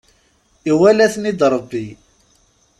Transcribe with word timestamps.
Iwala-ten-id 0.71 1.41
Rebbi. 1.53 1.85